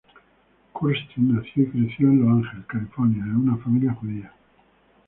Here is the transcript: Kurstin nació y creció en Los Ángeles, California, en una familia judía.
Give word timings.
Kurstin 0.73 1.35
nació 1.35 1.61
y 1.61 1.67
creció 1.67 2.07
en 2.07 2.21
Los 2.21 2.29
Ángeles, 2.37 2.65
California, 2.65 3.21
en 3.23 3.35
una 3.35 3.57
familia 3.57 3.93
judía. 3.93 4.33